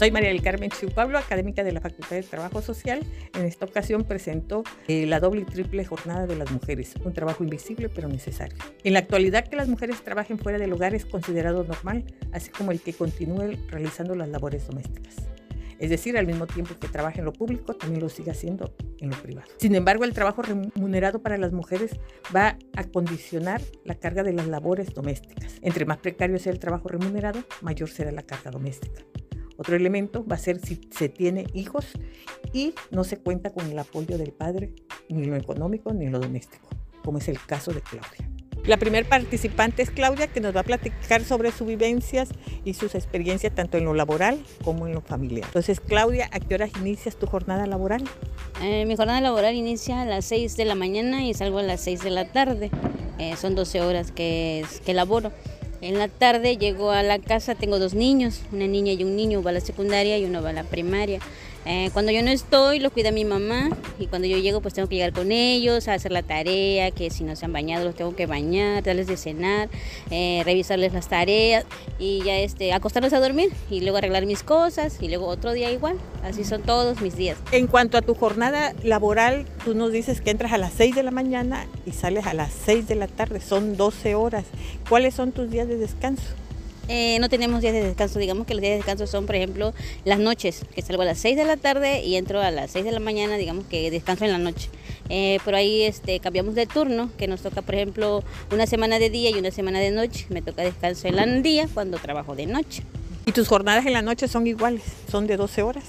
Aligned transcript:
Soy 0.00 0.10
María 0.10 0.30
del 0.30 0.40
Carmen 0.40 0.70
Chiu 0.70 0.88
Pablo, 0.88 1.18
académica 1.18 1.62
de 1.62 1.72
la 1.72 1.82
Facultad 1.82 2.16
de 2.16 2.22
Trabajo 2.22 2.62
Social. 2.62 3.04
En 3.34 3.44
esta 3.44 3.66
ocasión 3.66 4.04
presento 4.04 4.64
eh, 4.88 5.04
la 5.04 5.20
doble 5.20 5.42
y 5.42 5.44
triple 5.44 5.84
jornada 5.84 6.26
de 6.26 6.36
las 6.36 6.50
mujeres, 6.50 6.94
un 7.04 7.12
trabajo 7.12 7.44
invisible 7.44 7.90
pero 7.90 8.08
necesario. 8.08 8.56
En 8.82 8.94
la 8.94 9.00
actualidad 9.00 9.46
que 9.46 9.56
las 9.56 9.68
mujeres 9.68 10.02
trabajen 10.02 10.38
fuera 10.38 10.58
del 10.58 10.72
hogar 10.72 10.94
es 10.94 11.04
considerado 11.04 11.64
normal, 11.64 12.06
así 12.32 12.50
como 12.50 12.72
el 12.72 12.80
que 12.80 12.94
continúen 12.94 13.62
realizando 13.68 14.14
las 14.14 14.30
labores 14.30 14.66
domésticas. 14.66 15.16
Es 15.78 15.90
decir, 15.90 16.16
al 16.16 16.26
mismo 16.26 16.46
tiempo 16.46 16.74
que 16.80 16.88
trabaja 16.88 17.18
en 17.18 17.26
lo 17.26 17.34
público, 17.34 17.74
también 17.74 18.00
lo 18.00 18.08
sigue 18.08 18.30
haciendo 18.30 18.72
en 19.00 19.10
lo 19.10 19.16
privado. 19.16 19.50
Sin 19.58 19.74
embargo, 19.74 20.04
el 20.04 20.14
trabajo 20.14 20.40
remunerado 20.40 21.20
para 21.20 21.36
las 21.36 21.52
mujeres 21.52 22.00
va 22.34 22.56
a 22.74 22.84
condicionar 22.84 23.60
la 23.84 23.96
carga 23.96 24.22
de 24.22 24.32
las 24.32 24.46
labores 24.46 24.94
domésticas. 24.94 25.58
Entre 25.60 25.84
más 25.84 25.98
precario 25.98 26.38
sea 26.38 26.52
el 26.52 26.58
trabajo 26.58 26.88
remunerado, 26.88 27.44
mayor 27.60 27.90
será 27.90 28.10
la 28.12 28.22
carga 28.22 28.50
doméstica. 28.50 29.02
Otro 29.60 29.76
elemento 29.76 30.24
va 30.26 30.36
a 30.36 30.38
ser 30.38 30.58
si 30.58 30.80
se 30.90 31.10
tiene 31.10 31.44
hijos 31.52 31.84
y 32.54 32.72
no 32.90 33.04
se 33.04 33.18
cuenta 33.18 33.50
con 33.50 33.70
el 33.70 33.78
apoyo 33.78 34.16
del 34.16 34.32
padre, 34.32 34.72
ni 35.10 35.24
en 35.24 35.30
lo 35.30 35.36
económico 35.36 35.92
ni 35.92 36.06
en 36.06 36.12
lo 36.12 36.18
doméstico, 36.18 36.66
como 37.04 37.18
es 37.18 37.28
el 37.28 37.38
caso 37.44 37.70
de 37.70 37.82
Claudia. 37.82 38.30
La 38.64 38.78
primer 38.78 39.06
participante 39.06 39.82
es 39.82 39.90
Claudia, 39.90 40.28
que 40.28 40.40
nos 40.40 40.56
va 40.56 40.60
a 40.60 40.64
platicar 40.64 41.24
sobre 41.24 41.52
sus 41.52 41.66
vivencias 41.66 42.30
y 42.64 42.72
sus 42.72 42.94
experiencias 42.94 43.54
tanto 43.54 43.76
en 43.76 43.84
lo 43.84 43.92
laboral 43.92 44.42
como 44.64 44.86
en 44.86 44.94
lo 44.94 45.02
familiar. 45.02 45.44
Entonces, 45.44 45.78
Claudia, 45.78 46.30
¿a 46.32 46.40
qué 46.40 46.54
horas 46.54 46.70
inicias 46.80 47.16
tu 47.16 47.26
jornada 47.26 47.66
laboral? 47.66 48.02
Eh, 48.62 48.86
mi 48.86 48.96
jornada 48.96 49.20
laboral 49.20 49.54
inicia 49.56 50.00
a 50.00 50.06
las 50.06 50.24
6 50.24 50.56
de 50.56 50.64
la 50.64 50.74
mañana 50.74 51.22
y 51.22 51.34
salgo 51.34 51.58
a 51.58 51.62
las 51.62 51.82
6 51.82 52.02
de 52.02 52.10
la 52.10 52.32
tarde. 52.32 52.70
Eh, 53.18 53.36
son 53.36 53.54
12 53.54 53.82
horas 53.82 54.10
que, 54.10 54.64
que 54.86 54.94
laboro. 54.94 55.32
En 55.82 55.98
la 55.98 56.08
tarde 56.08 56.58
llego 56.58 56.90
a 56.90 57.02
la 57.02 57.18
casa, 57.18 57.54
tengo 57.54 57.78
dos 57.78 57.94
niños, 57.94 58.42
una 58.52 58.66
niña 58.66 58.92
y 58.92 59.02
un 59.02 59.16
niño, 59.16 59.42
va 59.42 59.48
a 59.50 59.54
la 59.54 59.60
secundaria 59.60 60.18
y 60.18 60.24
uno 60.26 60.42
va 60.42 60.50
a 60.50 60.52
la 60.52 60.64
primaria. 60.64 61.20
Eh, 61.66 61.90
cuando 61.92 62.10
yo 62.10 62.22
no 62.22 62.30
estoy, 62.30 62.78
lo 62.78 62.90
cuida 62.90 63.10
mi 63.10 63.24
mamá 63.24 63.68
y 63.98 64.06
cuando 64.06 64.26
yo 64.26 64.38
llego, 64.38 64.60
pues 64.62 64.74
tengo 64.74 64.88
que 64.88 64.94
llegar 64.96 65.12
con 65.12 65.30
ellos, 65.30 65.88
a 65.88 65.94
hacer 65.94 66.10
la 66.10 66.22
tarea, 66.22 66.90
que 66.90 67.10
si 67.10 67.22
no 67.22 67.36
se 67.36 67.44
han 67.44 67.52
bañado, 67.52 67.84
los 67.84 67.94
tengo 67.94 68.16
que 68.16 68.26
bañar, 68.26 68.82
darles 68.82 69.06
de 69.06 69.16
cenar, 69.16 69.68
eh, 70.10 70.42
revisarles 70.44 70.92
las 70.92 71.08
tareas 71.08 71.66
y 71.98 72.22
ya 72.24 72.38
este, 72.38 72.72
acostarlos 72.72 73.12
a 73.12 73.20
dormir 73.20 73.50
y 73.70 73.80
luego 73.82 73.98
arreglar 73.98 74.24
mis 74.24 74.42
cosas 74.42 74.96
y 75.00 75.08
luego 75.08 75.26
otro 75.26 75.52
día 75.52 75.70
igual. 75.70 75.98
Así 76.24 76.44
son 76.44 76.62
todos 76.62 77.00
mis 77.00 77.16
días. 77.16 77.38
En 77.52 77.66
cuanto 77.66 77.98
a 77.98 78.02
tu 78.02 78.14
jornada 78.14 78.74
laboral, 78.82 79.46
tú 79.64 79.74
nos 79.74 79.92
dices 79.92 80.20
que 80.20 80.30
entras 80.30 80.52
a 80.52 80.58
las 80.58 80.72
6 80.72 80.94
de 80.94 81.02
la 81.02 81.10
mañana 81.10 81.66
y 81.84 81.92
sales 81.92 82.26
a 82.26 82.34
las 82.34 82.52
6 82.64 82.88
de 82.88 82.94
la 82.94 83.06
tarde, 83.06 83.40
son 83.40 83.76
12 83.76 84.14
horas. 84.14 84.44
¿Cuáles 84.88 85.14
son 85.14 85.32
tus 85.32 85.50
días 85.50 85.68
de 85.68 85.76
descanso? 85.76 86.39
Eh, 86.92 87.18
no 87.20 87.28
tenemos 87.28 87.62
días 87.62 87.72
de 87.72 87.84
descanso. 87.84 88.18
Digamos 88.18 88.48
que 88.48 88.54
los 88.54 88.60
días 88.60 88.72
de 88.72 88.76
descanso 88.78 89.06
son, 89.06 89.24
por 89.24 89.36
ejemplo, 89.36 89.72
las 90.04 90.18
noches, 90.18 90.62
que 90.74 90.82
salgo 90.82 91.02
a 91.02 91.04
las 91.04 91.18
6 91.18 91.36
de 91.36 91.44
la 91.44 91.56
tarde 91.56 92.02
y 92.02 92.16
entro 92.16 92.40
a 92.40 92.50
las 92.50 92.72
6 92.72 92.84
de 92.84 92.90
la 92.90 92.98
mañana, 92.98 93.36
digamos 93.36 93.64
que 93.66 93.92
descanso 93.92 94.24
en 94.24 94.32
la 94.32 94.38
noche. 94.38 94.68
Eh, 95.08 95.38
por 95.44 95.54
ahí 95.54 95.82
este, 95.82 96.18
cambiamos 96.18 96.56
de 96.56 96.66
turno, 96.66 97.08
que 97.16 97.28
nos 97.28 97.42
toca, 97.42 97.62
por 97.62 97.76
ejemplo, 97.76 98.24
una 98.50 98.66
semana 98.66 98.98
de 98.98 99.08
día 99.08 99.30
y 99.30 99.34
una 99.34 99.52
semana 99.52 99.78
de 99.78 99.92
noche. 99.92 100.26
Me 100.30 100.42
toca 100.42 100.62
descanso 100.62 101.06
en 101.06 101.20
el 101.20 101.44
día 101.44 101.68
cuando 101.72 101.96
trabajo 101.98 102.34
de 102.34 102.46
noche. 102.46 102.82
¿Y 103.24 103.30
tus 103.30 103.46
jornadas 103.46 103.86
en 103.86 103.92
la 103.92 104.02
noche 104.02 104.26
son 104.26 104.48
iguales? 104.48 104.82
¿Son 105.08 105.28
de 105.28 105.36
12 105.36 105.62
horas? 105.62 105.84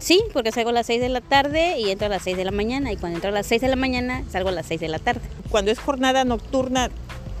Sí, 0.00 0.22
porque 0.34 0.52
salgo 0.52 0.68
a 0.68 0.74
las 0.74 0.86
6 0.86 1.00
de 1.00 1.08
la 1.08 1.22
tarde 1.22 1.78
y 1.78 1.88
entro 1.88 2.08
a 2.08 2.10
las 2.10 2.24
6 2.24 2.36
de 2.36 2.44
la 2.44 2.50
mañana. 2.50 2.92
Y 2.92 2.98
cuando 2.98 3.16
entro 3.16 3.30
a 3.30 3.32
las 3.32 3.46
6 3.46 3.62
de 3.62 3.68
la 3.68 3.76
mañana, 3.76 4.22
salgo 4.30 4.50
a 4.50 4.52
las 4.52 4.66
6 4.66 4.82
de 4.82 4.88
la 4.88 4.98
tarde. 4.98 5.22
Cuando 5.48 5.70
es 5.70 5.78
jornada 5.78 6.24
nocturna, 6.24 6.90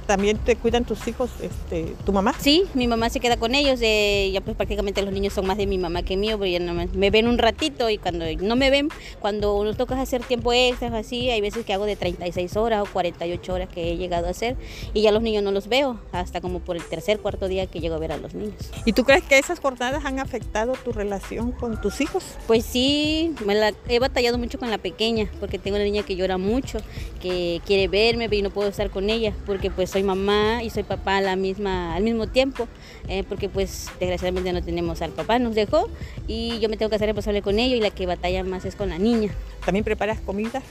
también 0.06 0.38
te 0.38 0.56
cuidan 0.56 0.84
tus 0.84 1.06
hijos, 1.08 1.30
este, 1.40 1.94
tu 2.04 2.12
mamá? 2.12 2.34
Sí, 2.38 2.64
mi 2.74 2.86
mamá 2.86 3.10
se 3.10 3.20
queda 3.20 3.36
con 3.36 3.54
ellos. 3.54 3.78
Eh, 3.82 4.30
ya 4.32 4.40
pues 4.40 4.56
prácticamente 4.56 5.02
los 5.02 5.12
niños 5.12 5.32
son 5.32 5.46
más 5.46 5.56
de 5.56 5.66
mi 5.66 5.78
mamá 5.78 6.02
que 6.02 6.16
mío, 6.16 6.36
porque 6.38 6.52
ya 6.52 6.60
no 6.60 6.74
me, 6.74 7.10
ven 7.10 7.28
un 7.28 7.38
ratito 7.38 7.90
y 7.90 7.98
cuando 7.98 8.24
no 8.40 8.56
me 8.56 8.70
ven, 8.70 8.88
cuando 9.20 9.62
nos 9.64 9.76
toca 9.76 10.00
hacer 10.00 10.22
tiempo 10.22 10.52
extra, 10.52 10.96
así, 10.96 11.30
hay 11.30 11.40
veces 11.40 11.64
que 11.64 11.72
hago 11.72 11.86
de 11.86 11.96
36 11.96 12.56
horas 12.56 12.82
o 12.82 12.92
48 12.92 13.52
horas 13.52 13.68
que 13.68 13.92
he 13.92 13.96
llegado 13.96 14.26
a 14.26 14.30
hacer 14.30 14.56
y 14.94 15.02
ya 15.02 15.12
los 15.12 15.22
niños 15.22 15.42
no 15.42 15.52
los 15.52 15.68
veo 15.68 15.98
hasta 16.12 16.40
como 16.40 16.60
por 16.60 16.76
el 16.76 16.84
tercer, 16.84 17.20
cuarto 17.20 17.48
día 17.48 17.66
que 17.66 17.80
llego 17.80 17.94
a 17.94 17.98
ver 17.98 18.12
a 18.12 18.16
los 18.16 18.34
niños. 18.34 18.70
¿Y 18.84 18.92
tú 18.92 19.04
crees 19.04 19.24
que 19.24 19.38
esas 19.38 19.60
jornadas 19.60 20.04
han 20.04 20.18
afectado 20.18 20.72
tu 20.84 20.92
relación 20.92 21.52
con 21.52 21.80
tus 21.80 22.00
hijos? 22.00 22.24
Pues 22.46 22.64
sí, 22.64 23.34
me 23.44 23.54
la, 23.54 23.72
he 23.88 23.98
batallado 23.98 24.38
mucho 24.38 24.58
con 24.58 24.70
la 24.70 24.78
pequeña 24.78 25.30
porque 25.40 25.58
tengo 25.58 25.76
una 25.76 25.84
niña 25.84 26.02
que 26.02 26.16
llora 26.16 26.38
mucho, 26.38 26.78
que 27.20 27.60
quiere 27.66 27.88
verme 27.88 28.28
y 28.30 28.42
no 28.42 28.50
puedo 28.50 28.68
estar 28.68 28.90
con 28.90 29.10
ella 29.10 29.34
porque 29.46 29.70
pues 29.70 29.90
soy 29.90 29.99
mamá 30.02 30.62
y 30.62 30.70
soy 30.70 30.82
papá 30.82 31.18
a 31.18 31.20
la 31.20 31.36
misma, 31.36 31.94
al 31.94 32.02
mismo 32.02 32.26
tiempo, 32.26 32.68
eh, 33.08 33.24
porque 33.28 33.48
pues 33.48 33.88
desgraciadamente 33.98 34.52
no 34.52 34.62
tenemos 34.62 35.02
al 35.02 35.10
papá, 35.10 35.38
nos 35.38 35.54
dejó 35.54 35.88
y 36.26 36.58
yo 36.60 36.68
me 36.68 36.76
tengo 36.76 36.90
que 36.90 36.96
hacer 36.96 37.08
responsable 37.08 37.42
con 37.42 37.58
ello 37.58 37.76
y 37.76 37.80
la 37.80 37.90
que 37.90 38.06
batalla 38.06 38.44
más 38.44 38.64
es 38.64 38.76
con 38.76 38.90
la 38.90 38.98
niña. 38.98 39.30
¿También 39.64 39.84
preparas 39.84 40.20
comida? 40.20 40.62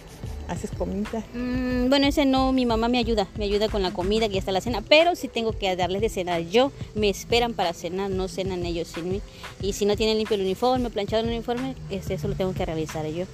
¿Haces 0.48 0.72
comida? 0.72 1.24
Mm, 1.34 1.90
bueno, 1.90 2.08
ese 2.08 2.26
no, 2.26 2.52
mi 2.52 2.66
mamá 2.66 2.88
me 2.88 2.98
ayuda, 2.98 3.28
me 3.38 3.46
ayuda 3.46 3.70
con 3.70 3.84
la 3.84 3.92
comida 3.92 4.26
y 4.26 4.38
hasta 4.38 4.52
la 4.52 4.62
cena, 4.62 4.82
pero 4.82 5.16
sí 5.16 5.28
tengo 5.28 5.52
que 5.52 5.76
darles 5.76 6.02
de 6.02 6.10
cenar 6.10 6.42
yo, 6.42 6.72
me 6.96 7.10
esperan 7.10 7.54
para 7.54 7.74
cenar, 7.74 8.10
no 8.10 8.28
cenan 8.28 8.66
ellos 8.66 8.88
sin 8.88 9.10
mí. 9.10 9.22
Y 9.62 9.74
si 9.74 9.86
no 9.86 9.96
tienen 9.96 10.18
limpio 10.18 10.36
el 10.36 10.42
uniforme, 10.42 10.90
planchado 10.90 11.24
el 11.24 11.30
uniforme, 11.30 11.76
eso 11.92 12.28
lo 12.28 12.36
tengo 12.36 12.54
que 12.54 12.66
realizar 12.66 13.06
yo. 13.06 13.26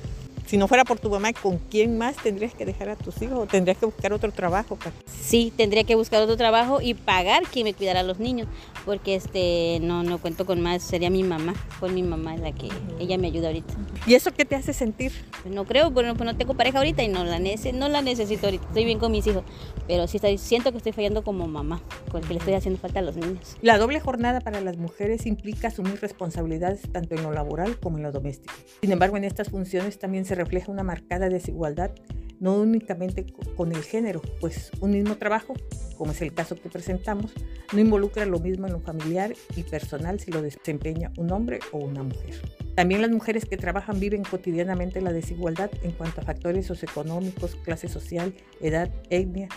Si 0.45 0.57
no 0.57 0.67
fuera 0.67 0.85
por 0.85 0.99
tu 0.99 1.09
mamá, 1.09 1.33
¿con 1.33 1.57
quién 1.57 1.97
más 1.97 2.17
tendrías 2.17 2.53
que 2.53 2.65
dejar 2.65 2.89
a 2.89 2.95
tus 2.95 3.19
hijos? 3.21 3.39
¿O 3.39 3.45
tendrías 3.47 3.77
que 3.79 3.87
buscar 3.87 4.13
otro 4.13 4.31
trabajo? 4.31 4.77
Sí, 5.05 5.51
tendría 5.57 5.83
que 5.85 5.95
buscar 5.95 6.21
otro 6.21 6.37
trabajo 6.37 6.81
y 6.81 6.93
pagar 6.93 7.43
quien 7.43 7.63
me 7.63 7.73
cuidara 7.73 8.01
a 8.01 8.03
los 8.03 8.19
niños, 8.19 8.47
porque 8.85 9.15
este 9.15 9.79
no, 9.81 10.03
no 10.03 10.19
cuento 10.19 10.45
con 10.45 10.61
más, 10.61 10.83
sería 10.83 11.09
mi 11.09 11.23
mamá, 11.23 11.55
con 11.79 11.95
mi 11.95 12.03
mamá 12.03 12.37
la 12.37 12.51
que 12.51 12.69
ella 12.99 13.17
me 13.17 13.27
ayuda 13.27 13.47
ahorita. 13.47 13.73
¿Y 14.05 14.13
eso 14.13 14.31
qué 14.31 14.45
te 14.45 14.55
hace 14.55 14.73
sentir? 14.73 15.11
Pues 15.41 15.53
no 15.53 15.65
creo, 15.65 15.89
bueno, 15.89 16.13
pues 16.15 16.25
no 16.25 16.37
tengo 16.37 16.53
pareja 16.53 16.77
ahorita 16.77 17.01
y 17.01 17.07
no 17.07 17.23
la, 17.23 17.39
no 17.39 17.89
la 17.89 18.01
necesito 18.03 18.45
ahorita, 18.45 18.67
estoy 18.67 18.85
bien 18.85 18.99
con 18.99 19.11
mis 19.11 19.25
hijos, 19.25 19.43
pero 19.87 20.05
sí 20.07 20.17
estoy, 20.17 20.37
siento 20.37 20.71
que 20.71 20.77
estoy 20.77 20.91
fallando 20.91 21.23
como 21.23 21.47
mamá, 21.47 21.81
porque 22.11 22.29
le 22.29 22.39
estoy 22.39 22.53
haciendo 22.53 22.79
falta 22.79 22.99
a 22.99 23.03
los 23.03 23.15
niños. 23.15 23.57
La 23.63 23.79
doble 23.79 23.99
jornada 23.99 24.41
para 24.41 24.61
las 24.61 24.77
mujeres 24.77 25.25
implica 25.25 25.69
asumir 25.69 25.99
responsabilidades 26.01 26.81
tanto 26.91 27.15
en 27.15 27.23
lo 27.23 27.31
laboral 27.31 27.79
como 27.79 27.97
en 27.97 28.03
lo 28.03 28.11
doméstico. 28.11 28.53
Sin 28.81 28.91
embargo, 28.91 29.17
en 29.17 29.23
estas 29.23 29.49
funciones 29.49 29.97
también 29.97 30.25
refleja 30.35 30.71
una 30.71 30.83
marcada 30.83 31.29
desigualdad, 31.29 31.91
no 32.39 32.55
únicamente 32.61 33.25
con 33.55 33.71
el 33.71 33.81
género, 33.81 34.21
pues 34.39 34.71
un 34.81 34.91
mismo 34.91 35.15
trabajo, 35.15 35.53
como 35.97 36.11
es 36.11 36.21
el 36.21 36.33
caso 36.33 36.55
que 36.55 36.69
presentamos, 36.69 37.33
no 37.73 37.79
involucra 37.79 38.25
lo 38.25 38.39
mismo 38.39 38.67
en 38.67 38.73
lo 38.73 38.79
familiar 38.79 39.33
y 39.55 39.63
personal 39.63 40.19
si 40.19 40.31
lo 40.31 40.41
desempeña 40.41 41.11
un 41.17 41.31
hombre 41.31 41.59
o 41.71 41.77
una 41.79 42.03
mujer. 42.03 42.41
También 42.75 43.01
las 43.01 43.11
mujeres 43.11 43.45
que 43.45 43.57
trabajan 43.57 43.99
viven 43.99 44.23
cotidianamente 44.23 45.01
la 45.01 45.13
desigualdad 45.13 45.71
en 45.81 45.91
cuanto 45.93 46.21
a 46.21 46.25
factores 46.25 46.65
socioeconómicos, 46.65 47.55
clase 47.55 47.87
social, 47.87 48.33
edad, 48.59 48.91
etnia, 49.09 49.47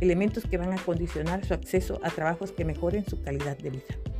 elementos 0.00 0.44
que 0.44 0.56
van 0.56 0.72
a 0.72 0.82
condicionar 0.82 1.44
su 1.44 1.54
acceso 1.54 2.00
a 2.04 2.10
trabajos 2.10 2.52
que 2.52 2.64
mejoren 2.64 3.04
su 3.04 3.20
calidad 3.22 3.58
de 3.58 3.70
vida. 3.70 4.19